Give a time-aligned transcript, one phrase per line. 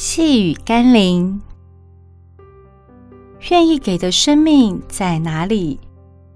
[0.00, 1.40] 细雨甘霖，
[3.50, 5.80] 愿意给的生命在哪里？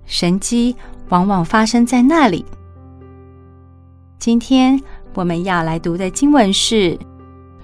[0.05, 0.75] 神迹
[1.11, 2.45] 往往发生在那里。
[4.19, 4.83] 今天
[5.15, 6.97] 我们要来读的经文是《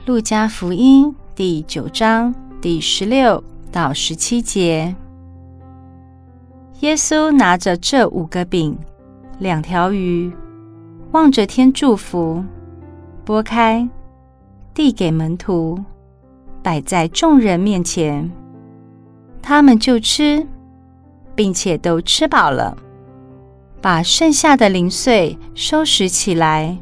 [0.07, 3.43] 路加福音》第九章第十六
[3.73, 4.95] 到十七节。
[6.79, 8.79] 耶稣拿着这五个饼、
[9.41, 10.33] 两条鱼，
[11.11, 12.45] 望着天祝福，
[13.25, 13.89] 拨开。
[14.75, 15.79] 递给门徒，
[16.63, 18.31] 摆在众人面前，
[19.43, 20.47] 他们就吃，
[21.35, 22.77] 并且都吃饱了，
[23.81, 26.79] 把剩下的零碎收拾起来，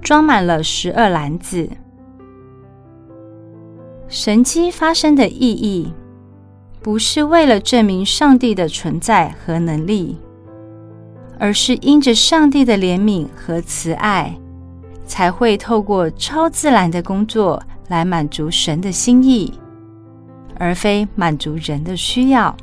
[0.00, 1.68] 装满了十二篮子。
[4.08, 5.92] 神迹发生的意义，
[6.80, 10.16] 不是为了证明上帝的存在和能力，
[11.40, 14.38] 而是因着上帝的怜悯和慈爱。
[15.06, 19.52] 才会透过超自然的工作来满足神的心意，
[20.58, 22.54] 而非满足人的需要。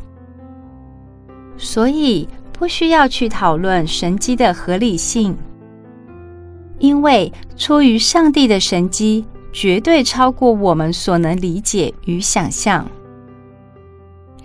[1.58, 5.36] 所以不需要去讨论神机的合理性，
[6.80, 12.86] 因为出于上帝的神机绝对超过我们所能理解与想象。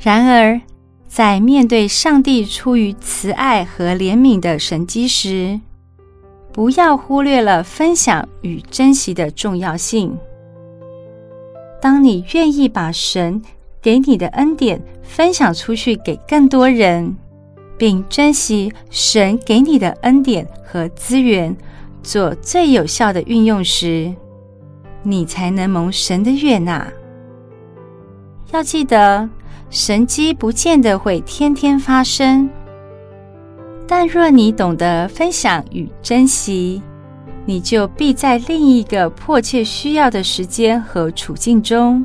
[0.00, 0.60] 然而，
[1.08, 5.58] 在面对上帝出于慈爱和怜悯的神机时，
[6.58, 10.18] 不要忽略了分享与珍惜的重要性。
[11.80, 13.40] 当你愿意把神
[13.80, 17.16] 给你的恩典分享出去给更多人，
[17.78, 21.56] 并珍惜神给你的恩典和资源，
[22.02, 24.12] 做最有效的运用时，
[25.04, 26.84] 你才能蒙神的悦纳。
[28.50, 29.30] 要记得，
[29.70, 32.50] 神迹不见得会天天发生。
[33.90, 36.82] 但若你懂得分享与珍惜，
[37.46, 42.04] 你就必在另一个迫切需要的时间和处境中，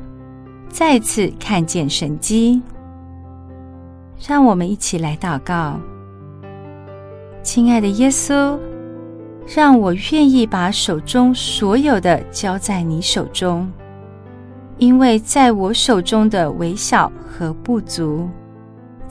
[0.69, 2.61] 再次看见神迹。
[4.25, 5.77] 让我们一起来祷告，
[7.43, 8.57] 亲爱的耶稣，
[9.53, 13.69] 让我愿意把手中所有的交在你手中，
[14.77, 18.29] 因为在我手中的微小和不足。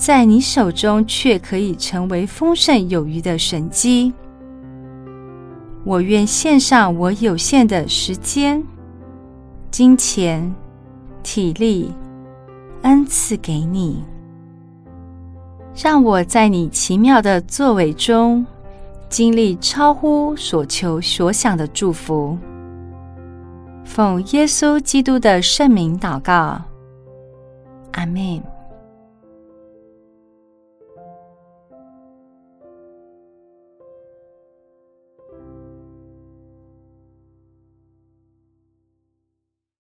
[0.05, 4.13] 在你手中，却可以成为丰盛有余的神机。
[5.85, 8.61] 我愿献上我有限的时间、
[9.71, 10.53] 金钱、
[11.23, 11.95] 体力，
[12.83, 14.03] 恩赐给你，
[15.81, 18.45] 让我在你奇妙的作为中，
[19.09, 22.37] 经历超乎所求所想的祝福。
[23.85, 26.61] 奉耶稣基督的圣名祷告，
[27.93, 28.43] 阿门。